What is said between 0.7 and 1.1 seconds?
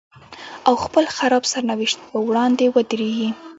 خپل